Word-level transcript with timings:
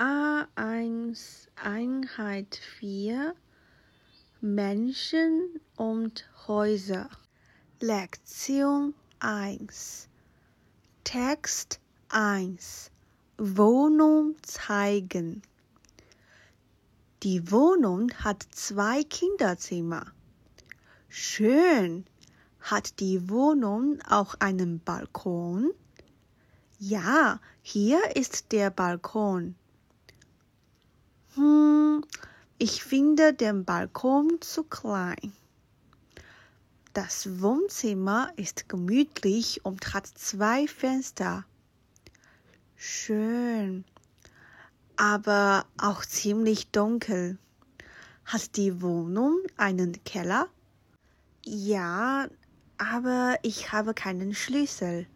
A1 0.00 1.48
Einheit 1.62 2.58
4 2.78 3.34
Menschen 4.40 5.60
und 5.76 6.26
Häuser. 6.48 7.10
Lektion 7.80 8.94
1 9.18 10.08
Text 11.04 11.80
1 12.08 12.90
Wohnung 13.36 14.36
zeigen. 14.40 15.42
Die 17.22 17.52
Wohnung 17.52 18.10
hat 18.24 18.46
zwei 18.52 19.04
Kinderzimmer. 19.04 20.06
Schön. 21.10 22.06
Hat 22.58 23.00
die 23.00 23.28
Wohnung 23.28 23.98
auch 24.08 24.34
einen 24.38 24.80
Balkon? 24.80 25.72
Ja, 26.78 27.38
hier 27.60 28.16
ist 28.16 28.52
der 28.52 28.70
Balkon. 28.70 29.56
Ich 32.62 32.84
finde 32.84 33.32
den 33.32 33.64
Balkon 33.64 34.38
zu 34.42 34.64
klein. 34.64 35.32
Das 36.92 37.40
Wohnzimmer 37.40 38.34
ist 38.36 38.68
gemütlich 38.68 39.64
und 39.64 39.94
hat 39.94 40.06
zwei 40.06 40.68
Fenster. 40.68 41.46
Schön, 42.76 43.86
aber 44.96 45.64
auch 45.78 46.04
ziemlich 46.04 46.68
dunkel. 46.68 47.38
Hat 48.26 48.54
die 48.56 48.82
Wohnung 48.82 49.38
einen 49.56 50.04
Keller? 50.04 50.46
Ja, 51.42 52.28
aber 52.76 53.38
ich 53.40 53.72
habe 53.72 53.94
keinen 53.94 54.34
Schlüssel. 54.34 55.06